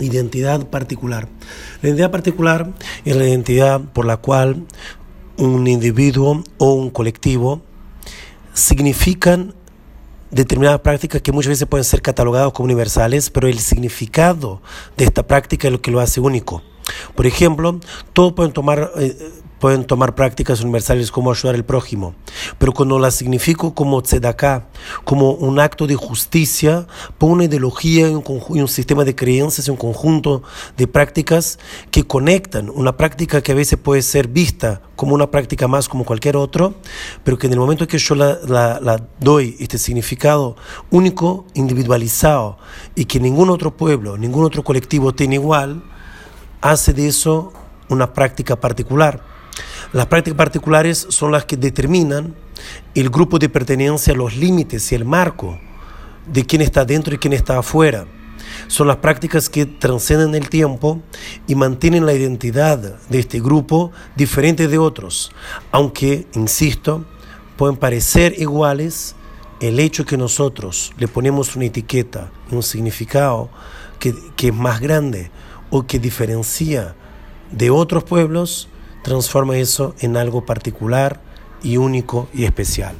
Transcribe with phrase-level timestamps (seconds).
[0.00, 1.28] identidad particular.
[1.82, 2.72] La identidad particular
[3.04, 4.64] es la identidad por la cual
[5.36, 7.62] un individuo o un colectivo
[8.54, 9.54] significan
[10.30, 14.60] determinadas prácticas que muchas veces pueden ser catalogadas como universales, pero el significado
[14.96, 16.62] de esta práctica es lo que lo hace único.
[17.14, 17.80] Por ejemplo,
[18.12, 19.16] todos pueden tomar, eh,
[19.58, 22.14] pueden tomar prácticas universales como ayudar al prójimo,
[22.58, 24.66] pero cuando las significo como tzedakah,
[25.04, 26.86] como un acto de justicia,
[27.18, 30.42] por una ideología y un, sistema de creencias un conjunto
[30.76, 31.58] de prácticas
[31.90, 36.04] que conectan, una práctica que a veces puede ser vista como una práctica más como
[36.04, 36.74] cualquier otro,
[37.24, 40.56] pero que en el momento que yo la, la, la doy este significado
[40.90, 42.58] único, individualizado,
[42.94, 45.82] y que ningún otro pueblo, ningún otro colectivo tiene igual,
[46.60, 47.52] hace de eso
[47.88, 49.35] una práctica particular.
[49.92, 52.34] Las prácticas particulares son las que determinan
[52.94, 55.58] el grupo de pertenencia, los límites y el marco
[56.26, 58.06] de quién está dentro y quién está afuera.
[58.68, 61.00] Son las prácticas que trascenden el tiempo
[61.46, 65.32] y mantienen la identidad de este grupo diferente de otros,
[65.70, 67.04] aunque, insisto,
[67.56, 69.14] pueden parecer iguales,
[69.60, 73.48] el hecho que nosotros le ponemos una etiqueta un significado
[73.98, 75.30] que es más grande
[75.70, 76.94] o que diferencia
[77.50, 78.68] de otros pueblos,
[79.06, 81.20] transforma eso en algo particular
[81.62, 82.96] y único y especial.